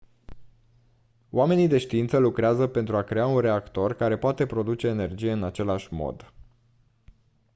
[1.29, 5.93] oamenii de știință lucrează pentru a crea un reactor care poate produce energie în același
[5.93, 6.33] mod